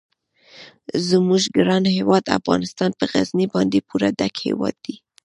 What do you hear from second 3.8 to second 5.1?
پوره ډک هیواد دی.